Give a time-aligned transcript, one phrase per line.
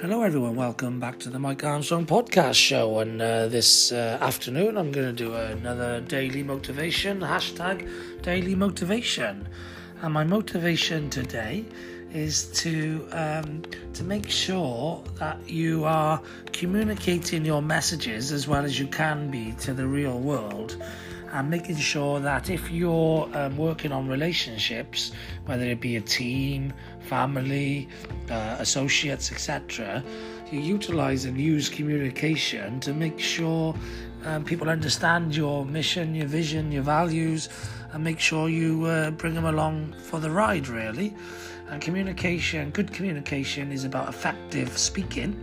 [0.00, 0.56] Hello, everyone.
[0.56, 3.00] Welcome back to the Mike Armstrong podcast show.
[3.00, 7.86] And uh, this uh, afternoon, I'm going to do another daily motivation hashtag
[8.22, 9.46] daily motivation.
[10.00, 11.66] And my motivation today
[12.12, 13.62] is to um,
[13.94, 16.20] to make sure that you are
[16.52, 20.76] communicating your messages as well as you can be to the real world
[21.32, 25.12] and making sure that if you're um, working on relationships,
[25.46, 27.88] whether it be a team, family,
[28.30, 30.02] uh, associates, etc.,
[30.50, 33.74] you utilize and use communication to make sure
[34.24, 37.48] um, people understand your mission, your vision, your values,
[37.92, 41.14] and make sure you uh, bring them along for the ride, really.
[41.68, 45.36] And communication, good communication, is about effective speaking,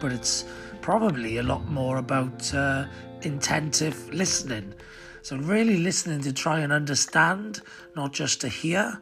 [0.00, 0.44] but it's
[0.80, 2.86] probably a lot more about uh,
[3.22, 4.74] listening.
[5.22, 7.60] So, really listening to try and understand,
[7.94, 8.98] not just to hear.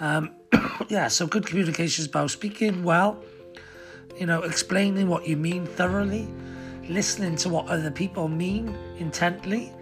[0.00, 0.30] Um,
[0.88, 3.22] yeah, so good communication is about speaking well,
[4.18, 6.28] you know, explaining what you mean thoroughly,
[6.88, 9.72] listening to what other people mean intently,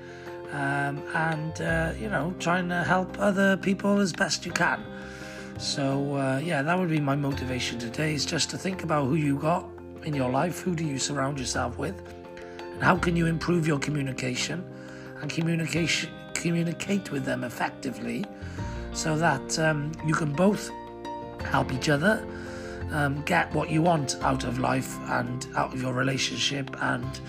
[0.52, 4.82] um, and, uh, you know, trying to help other people as best you can.
[5.58, 9.14] So, uh, yeah, that would be my motivation today is just to think about who
[9.14, 9.66] you got
[10.04, 12.00] in your life, who do you surround yourself with
[12.80, 14.64] and how can you improve your communication
[15.20, 18.24] and communication communicate with them effectively
[18.94, 20.70] so that um, you can both
[21.44, 22.24] help each other
[22.92, 27.20] um, get what you want out of life and out of your relationship and